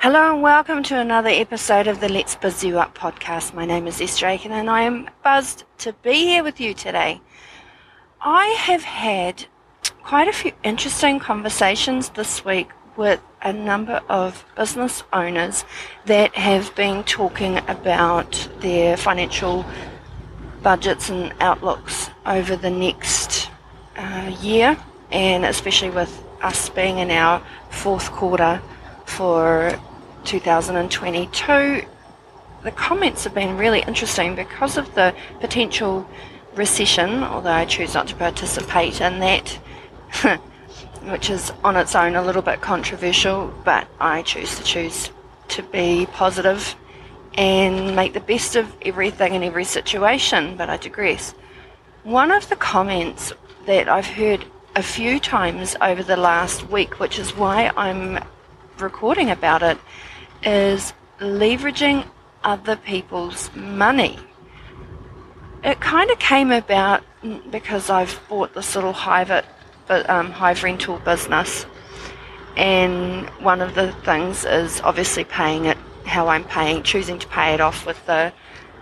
[0.00, 3.52] Hello and welcome to another episode of the Let's Biz You Up podcast.
[3.52, 7.20] My name is Esther Aitken and I am buzzed to be here with you today.
[8.20, 9.46] I have had
[10.04, 15.64] quite a few interesting conversations this week with a number of business owners
[16.04, 19.66] that have been talking about their financial
[20.62, 23.50] budgets and outlooks over the next
[23.96, 24.76] uh, year,
[25.10, 28.62] and especially with us being in our fourth quarter
[29.18, 29.76] for
[30.26, 31.84] 2022.
[32.62, 36.08] The comments have been really interesting because of the potential
[36.54, 39.48] recession, although I choose not to participate in that,
[41.02, 45.10] which is on its own a little bit controversial, but I choose to choose
[45.48, 46.76] to be positive
[47.34, 51.32] and make the best of everything in every situation, but I digress.
[52.04, 53.32] One of the comments
[53.66, 54.44] that I've heard
[54.76, 58.20] a few times over the last week, which is why I'm
[58.80, 59.78] recording about it,
[60.42, 62.06] is leveraging
[62.44, 64.18] other people's money.
[65.64, 67.02] It kind of came about
[67.50, 69.30] because I've bought this little hive,
[69.90, 71.66] um, hive rental business,
[72.56, 77.54] and one of the things is obviously paying it how I'm paying, choosing to pay
[77.54, 78.32] it off with the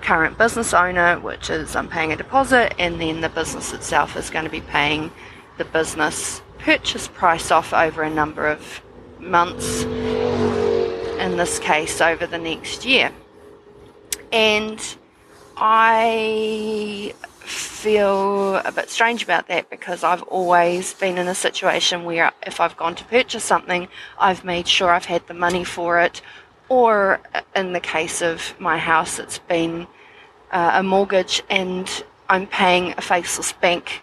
[0.00, 4.30] current business owner, which is I'm paying a deposit, and then the business itself is
[4.30, 5.10] going to be paying
[5.58, 8.82] the business purchase price off over a number of
[9.26, 13.12] months, in this case, over the next year.
[14.32, 14.80] And
[15.56, 22.32] I feel a bit strange about that because I've always been in a situation where
[22.46, 26.20] if I've gone to purchase something, I've made sure I've had the money for it,
[26.68, 27.20] or
[27.54, 29.86] in the case of my house, it's been
[30.50, 34.02] uh, a mortgage and I'm paying a faceless bank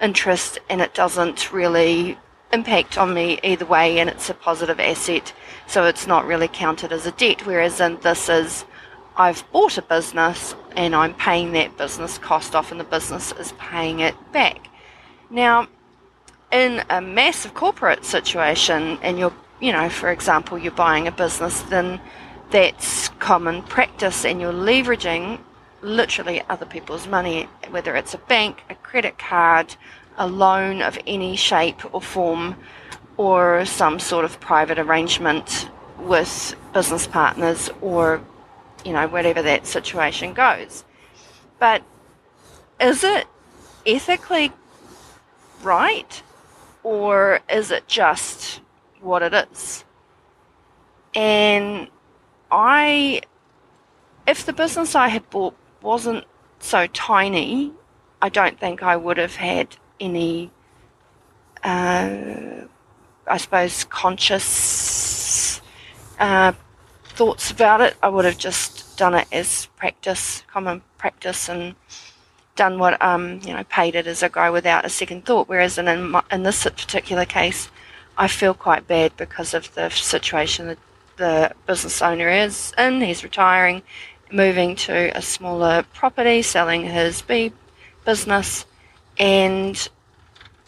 [0.00, 2.18] interest and it doesn't really
[2.54, 5.32] impact on me either way and it's a positive asset
[5.66, 8.64] so it's not really counted as a debt whereas in this is
[9.16, 13.52] I've bought a business and I'm paying that business cost off and the business is
[13.58, 14.68] paying it back.
[15.30, 15.68] Now
[16.52, 21.60] in a massive corporate situation and you're you know for example you're buying a business
[21.62, 22.00] then
[22.50, 25.40] that's common practice and you're leveraging
[25.82, 29.76] literally other people's money, whether it's a bank, a credit card,
[30.18, 32.56] a loan of any shape or form,
[33.16, 38.20] or some sort of private arrangement with business partners or,
[38.84, 40.84] you know, whatever that situation goes.
[41.58, 41.82] But
[42.80, 43.26] is it
[43.86, 44.52] ethically
[45.62, 46.22] right
[46.82, 48.60] or is it just
[49.00, 49.84] what it is?
[51.14, 51.88] And
[52.50, 53.22] I,
[54.26, 56.24] if the business I had bought wasn't
[56.58, 57.72] so tiny,
[58.20, 60.50] I don't think I would have had any,
[61.62, 62.66] uh,
[63.26, 65.60] I suppose, conscious
[66.18, 66.52] uh,
[67.04, 67.96] thoughts about it.
[68.02, 71.74] I would have just done it as practice, common practice, and
[72.56, 75.48] done what um, you know, paid it as a go without a second thought.
[75.48, 77.68] Whereas in in, in this particular case,
[78.16, 80.78] I feel quite bad because of the situation that
[81.16, 83.00] the business owner is in.
[83.00, 83.82] He's retiring
[84.30, 87.52] moving to a smaller property, selling his bee
[88.04, 88.66] business,
[89.18, 89.88] and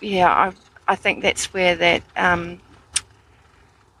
[0.00, 0.52] yeah, I
[0.92, 2.60] I think that's where that um,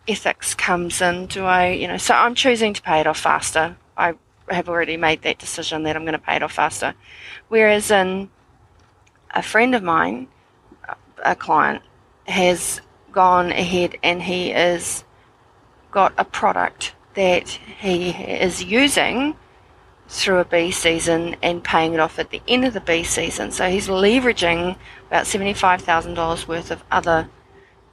[0.08, 1.26] ethics comes in.
[1.26, 3.76] Do I, you know, so I'm choosing to pay it off faster.
[3.96, 4.14] I
[4.48, 6.94] have already made that decision that I'm going to pay it off faster.
[7.48, 8.30] Whereas in
[9.30, 10.28] a friend of mine,
[11.24, 11.82] a client,
[12.26, 12.80] has
[13.12, 15.04] gone ahead and he is
[15.90, 19.36] got a product that he is using
[20.12, 23.50] through a bee season and paying it off at the end of the bee season.
[23.50, 27.30] So he's leveraging about $75,000 worth of other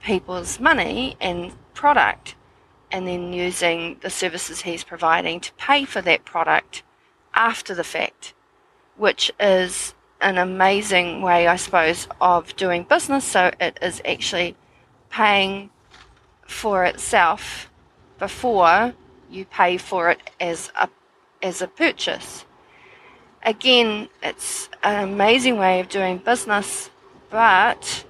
[0.04, 2.36] people's money and product
[2.92, 6.84] and then using the services he's providing to pay for that product
[7.34, 8.34] after the fact,
[8.98, 13.24] which is an amazing way, I suppose, of doing business.
[13.24, 14.58] So it is actually
[15.10, 15.70] paying
[16.46, 17.72] for itself
[18.18, 18.94] before
[19.30, 20.90] you pay for it as a
[21.42, 22.46] as a purchase.
[23.44, 26.90] Again, it's an amazing way of doing business,
[27.30, 28.06] but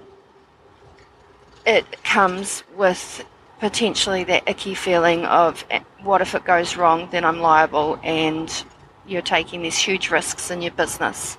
[1.66, 3.26] it comes with
[3.60, 8.52] potentially that icky feeling of eh, what if it goes wrong, then I'm liable, and
[9.06, 11.38] you're taking these huge risks in your business.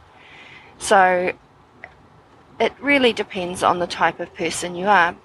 [0.79, 1.33] So
[2.61, 5.17] it really depends on the type of person you are.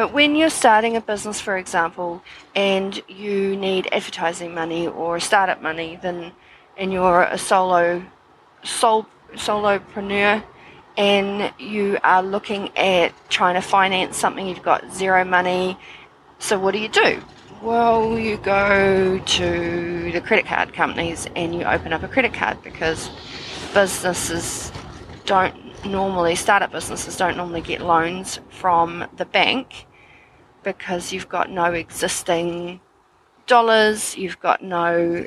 [0.00, 2.22] But when you're starting a business, for example,
[2.54, 6.32] and you need advertising money or startup money, then
[6.78, 8.02] and you're a solo
[8.62, 9.04] sol,
[9.34, 10.42] solopreneur
[10.96, 15.76] and you are looking at trying to finance something, you've got zero money.
[16.38, 17.22] So what do you do?
[17.60, 22.62] Well, you go to the credit card companies and you open up a credit card
[22.62, 23.10] because
[23.74, 24.72] businesses
[25.26, 29.88] don't normally, startup businesses don't normally get loans from the bank
[30.62, 32.80] because you've got no existing
[33.46, 35.26] dollars, you've got no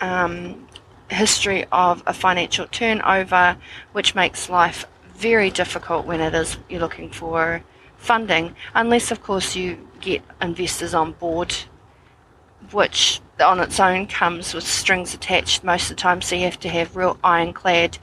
[0.00, 0.66] um,
[1.08, 3.56] history of a financial turnover,
[3.92, 7.62] which makes life very difficult when it is you're looking for
[7.96, 11.54] funding, unless of course you get investors on board,
[12.72, 16.22] which on its own comes with strings attached most of the time.
[16.22, 17.98] So you have to have real ironclad,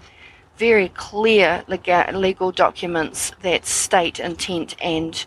[0.58, 5.26] very clear legal documents that state intent and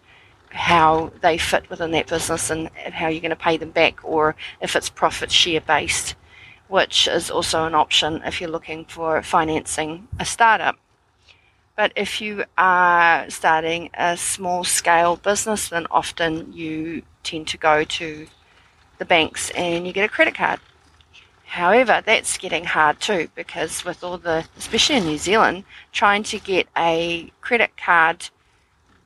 [0.50, 4.36] how they fit within that business and how you're going to pay them back, or
[4.60, 6.14] if it's profit share based,
[6.68, 10.76] which is also an option if you're looking for financing a startup.
[11.76, 17.84] But if you are starting a small scale business, then often you tend to go
[17.84, 18.26] to
[18.98, 20.60] the banks and you get a credit card.
[21.46, 26.38] However, that's getting hard too because with all the, especially in New Zealand, trying to
[26.38, 28.28] get a credit card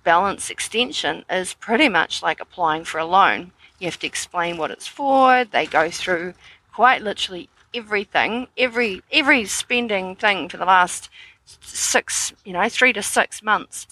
[0.04, 3.52] balance extension is pretty much like applying for a loan.
[3.78, 5.44] You have to explain what it's for.
[5.44, 6.34] They go through
[6.72, 11.10] quite literally everything, every every spending thing for the last
[11.60, 13.86] six, you know, three to six months.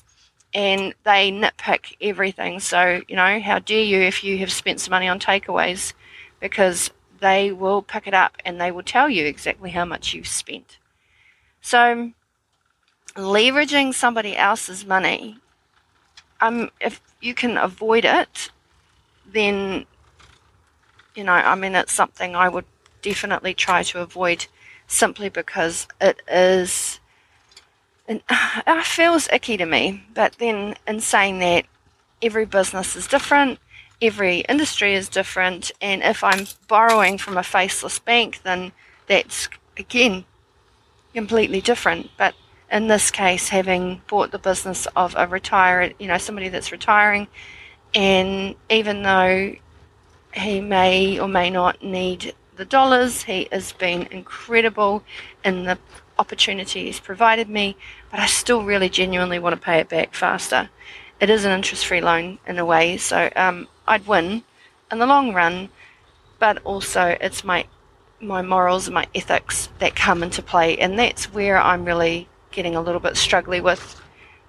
[0.55, 2.61] And they nitpick everything.
[2.61, 5.95] So, you know, how dare you if you have spent some money on takeaways
[6.41, 10.27] because they will pick it up and they will tell you exactly how much you've
[10.27, 10.79] spent.
[11.63, 12.13] So,
[13.15, 15.39] leveraging somebody else's money,
[16.43, 18.51] um, if you can avoid it,
[19.33, 19.87] then,
[21.15, 22.65] you know, I mean, it's something I would
[23.01, 24.47] definitely try to avoid
[24.87, 27.01] simply because it is
[28.09, 30.05] it feels icky to me.
[30.15, 31.65] But then, in saying that,
[32.21, 33.59] every business is different,
[34.01, 38.73] every industry is different, and if I'm borrowing from a faceless bank, then
[39.07, 40.25] that's again
[41.15, 42.11] completely different.
[42.17, 42.35] But
[42.73, 47.29] in this case, having bought the business of a retired, you know, somebody that's retiring,
[47.95, 49.55] and even though
[50.33, 55.05] he may or may not need the dollars, he has been incredible
[55.45, 55.79] in the
[56.19, 57.77] opportunities provided me,
[58.11, 60.71] but I still really genuinely want to pay it back faster.
[61.21, 64.45] It is an interest free loan in a way, so um, I'd win
[64.91, 65.69] in the long run,
[66.39, 67.67] but also it's my
[68.21, 72.77] my morals and my ethics that come into play, and that's where I'm really getting
[72.77, 74.01] a little bit struggly with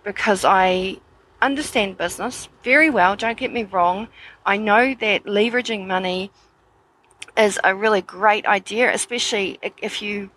[0.04, 0.98] because I
[1.42, 4.08] understand business very well, don't get me wrong.
[4.46, 6.32] I know that leveraging money
[7.38, 10.30] is a really great idea, especially if you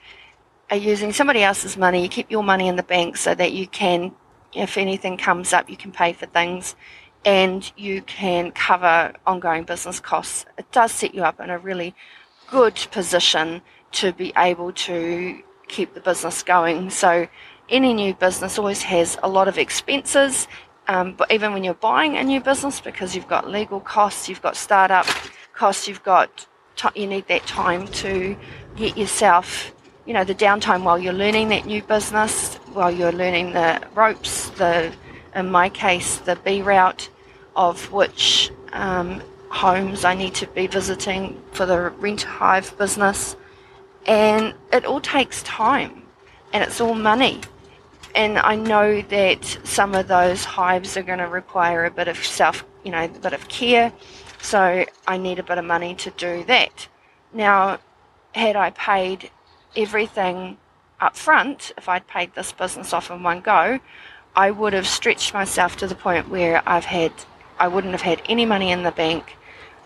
[0.71, 2.03] are using somebody else's money.
[2.03, 4.13] You keep your money in the bank so that you can,
[4.53, 6.75] if anything comes up, you can pay for things
[7.25, 10.47] and you can cover ongoing business costs.
[10.59, 11.95] It does set you up in a really
[12.49, 16.91] good position to be able to keep the business going.
[16.91, 17.27] So,
[17.69, 20.49] any new business always has a lot of expenses,
[20.89, 24.43] um, but even when you're buying a new business, because you've got legal costs, you've
[24.43, 25.07] got startup
[25.53, 26.47] costs, you've got
[26.77, 28.37] t- you need that time to
[28.77, 29.73] get yourself
[30.07, 34.49] you know, the downtime while you're learning that new business, while you're learning the ropes,
[34.51, 34.93] the,
[35.35, 37.11] in my case, the bee route
[37.57, 39.21] of which um,
[39.51, 43.37] homes I need to be visiting for the rent hive business.
[44.07, 46.05] And it all takes time
[46.53, 47.41] and it's all money.
[48.15, 52.17] And I know that some of those hives are going to require a bit of
[52.25, 53.93] self, you know, a bit of care.
[54.41, 56.89] So I need a bit of money to do that.
[57.33, 57.79] Now,
[58.35, 59.31] had I paid
[59.75, 60.57] everything
[61.01, 63.81] up front, if I'd paid this business off in one go,
[64.35, 67.13] I would have stretched myself to the point where I've had,
[67.59, 69.37] I wouldn't have had any money in the bank.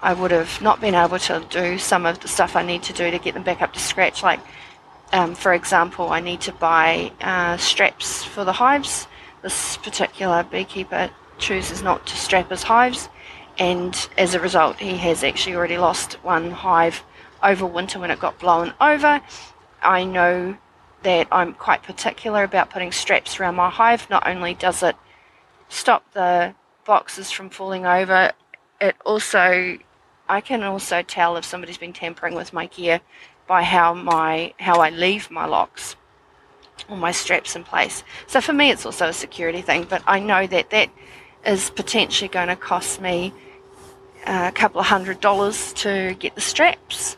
[0.03, 2.93] I would have not been able to do some of the stuff I need to
[2.93, 4.23] do to get them back up to scratch.
[4.23, 4.41] Like,
[5.13, 9.07] um, for example, I need to buy uh, straps for the hives.
[9.43, 13.09] This particular beekeeper chooses not to strap his hives,
[13.59, 17.03] and as a result, he has actually already lost one hive
[17.43, 19.23] over winter when it got blown over
[19.83, 20.57] I know
[21.03, 24.09] that I'm quite particular about putting straps around my hive.
[24.11, 24.97] Not only does it
[25.69, 28.33] stop the boxes from falling over,
[28.81, 29.79] it also
[30.29, 33.01] I can also tell if somebody's been tampering with my gear
[33.51, 35.97] by how my how I leave my locks
[36.89, 38.05] or my straps in place.
[38.29, 39.89] So for me, it's also a security thing.
[39.91, 40.89] But I know that that
[41.45, 43.35] is potentially going to cost me
[44.25, 47.17] uh, a couple of hundred dollars to get the straps.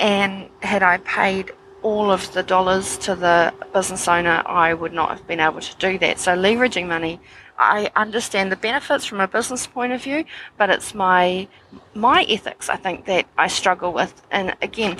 [0.00, 5.10] And had I paid all of the dollars to the business owner, I would not
[5.10, 6.18] have been able to do that.
[6.18, 7.20] So leveraging money
[7.58, 10.24] I understand the benefits from a business point of view,
[10.58, 11.48] but it's my
[11.94, 14.12] my ethics I think that I struggle with.
[14.30, 14.98] And again,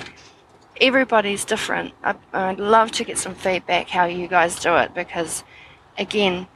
[0.80, 1.92] everybody's different.
[2.02, 5.44] I, I'd love to get some feedback how you guys do it because,
[5.98, 6.46] again,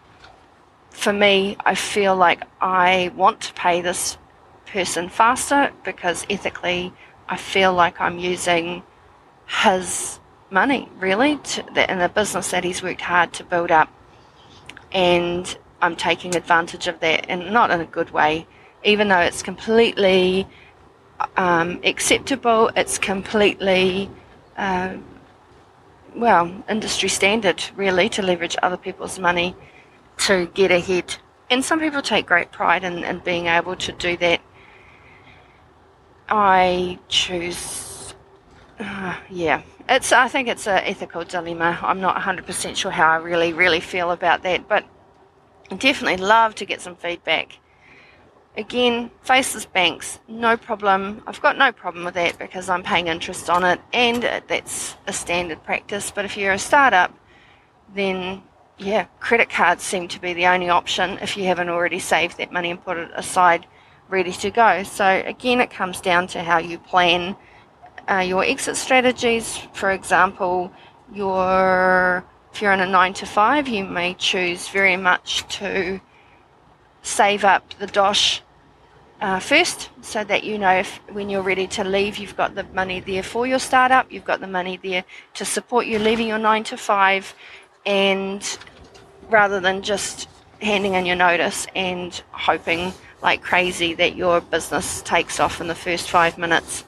[0.90, 4.18] for me, I feel like I want to pay this
[4.66, 6.92] person faster because ethically,
[7.28, 8.82] I feel like I'm using
[9.46, 13.88] his money really to, in the business that he's worked hard to build up,
[14.92, 18.46] and I'm taking advantage of that, and not in a good way,
[18.84, 20.46] even though it's completely
[21.36, 22.70] um, acceptable.
[22.76, 24.10] It's completely,
[24.56, 24.94] uh,
[26.14, 29.54] well, industry standard, really, to leverage other people's money
[30.26, 31.16] to get ahead.
[31.50, 34.40] And some people take great pride in, in being able to do that.
[36.28, 38.14] I choose,
[38.78, 40.12] uh, yeah, it's.
[40.12, 41.76] I think it's an ethical dilemma.
[41.82, 44.84] I'm not 100% sure how I really, really feel about that, but
[45.76, 47.58] definitely love to get some feedback.
[48.60, 51.22] Again, faceless banks, no problem.
[51.26, 55.14] I've got no problem with that because I'm paying interest on it and that's a
[55.14, 56.10] standard practice.
[56.10, 57.10] But if you're a startup,
[57.94, 58.42] then
[58.76, 62.52] yeah, credit cards seem to be the only option if you haven't already saved that
[62.52, 63.66] money and put it aside
[64.10, 64.82] ready to go.
[64.82, 67.36] So again, it comes down to how you plan
[68.10, 69.56] uh, your exit strategies.
[69.72, 70.70] For example,
[71.14, 76.02] your if you're in a nine to five, you may choose very much to
[77.00, 78.42] save up the dosh
[79.20, 82.64] uh, first so that you know if when you're ready to leave, you've got the
[82.74, 86.38] money there for your startup, you've got the money there to support you leaving your
[86.38, 87.34] nine to five,
[87.84, 88.58] and
[89.28, 90.28] rather than just
[90.62, 95.74] handing in your notice and hoping like crazy that your business takes off in the
[95.74, 96.84] first five minutes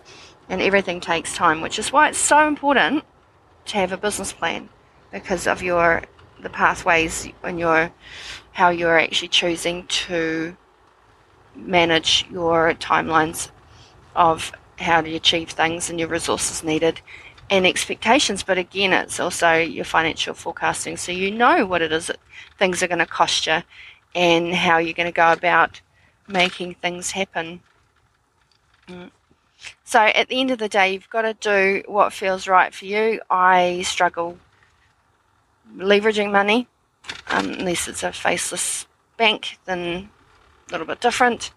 [0.49, 3.05] and everything takes time, which is why it's so important
[3.67, 4.69] to have a business plan
[5.13, 6.03] because of your
[6.41, 7.93] the pathways and your
[8.53, 10.57] how you're actually choosing to
[11.55, 13.51] manage your timelines
[14.15, 17.01] of how to achieve things and your resources needed
[17.51, 18.43] and expectations.
[18.43, 20.97] But again, it's also your financial forecasting.
[20.97, 22.19] So you know what it is that
[22.59, 23.63] things are going to cost you
[24.15, 25.81] and how you're going to go about
[26.27, 27.61] making things happen.
[28.89, 29.11] Mm.
[29.85, 32.85] So at the end of the day, you've got to do what feels right for
[32.85, 33.21] you.
[33.31, 34.39] I struggle
[35.77, 36.67] leveraging money,
[37.29, 40.11] um, unless it's a faceless bank, then
[40.69, 41.53] a little bit different.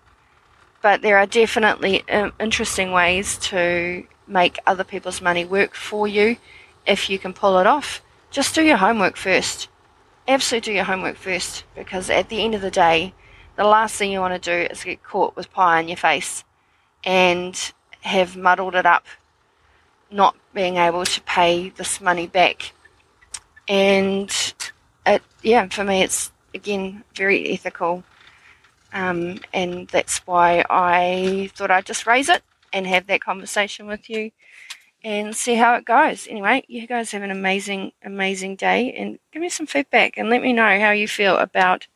[0.81, 6.37] But there are definitely um, interesting ways to make other people's money work for you
[6.85, 8.01] if you can pull it off.
[8.29, 9.67] Just do your homework first.
[10.27, 13.13] Absolutely do your homework first because at the end of the day,
[13.55, 16.43] the last thing you want to do is get caught with pie on your face
[17.03, 19.05] and have muddled it up,
[20.11, 22.73] not being able to pay this money back
[23.67, 24.53] and
[25.05, 28.03] it, yeah, for me, it's again very ethical,
[28.95, 34.09] um, and that's why I thought I'd just raise it and have that conversation with
[34.09, 34.31] you
[35.03, 36.27] and see how it goes.
[36.27, 40.41] Anyway, you guys have an amazing, amazing day, and give me some feedback and let
[40.41, 41.87] me know how you feel about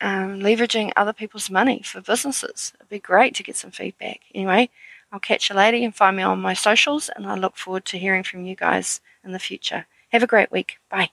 [0.00, 2.72] um, leveraging other people's money for businesses.
[2.76, 4.20] It'd be great to get some feedback.
[4.32, 4.70] Anyway,
[5.10, 5.78] I'll catch you later.
[5.78, 9.00] Can find me on my socials, and I look forward to hearing from you guys
[9.24, 9.86] in the future.
[10.10, 10.78] Have a great week.
[10.88, 11.10] Bye.